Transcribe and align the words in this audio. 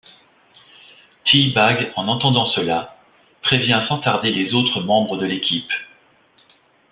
T-Bag 1.25 1.93
en 1.95 2.07
entendant 2.07 2.47
cela, 2.55 2.97
prévient 3.43 3.83
sans 3.87 3.99
tarder 3.99 4.31
les 4.31 4.51
autres 4.55 4.81
membres 4.81 5.17
de 5.17 5.27
l'équipe. 5.27 5.71